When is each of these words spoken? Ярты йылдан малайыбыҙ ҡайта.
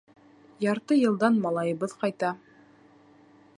Ярты 0.65 0.97
йылдан 1.01 1.37
малайыбыҙ 1.45 1.95
ҡайта. 2.05 2.35